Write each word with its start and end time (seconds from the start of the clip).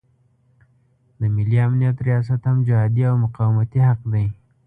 د 1.19 1.21
ملي 1.35 1.57
امنیت 1.67 1.97
ریاست 2.07 2.41
هم 2.49 2.57
جهادي 2.67 3.03
او 3.09 3.15
مقاومتي 3.25 3.79
حق 3.87 4.01
دی. 4.13 4.25